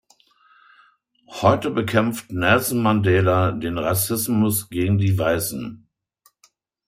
Heute 1.27 1.69
bekämpft 1.69 2.31
Nelson 2.31 2.81
Mandela 2.81 3.51
den 3.51 3.77
Rassismus 3.77 4.67
gegen 4.69 4.97
die 4.97 5.15
Weißen. 5.15 5.87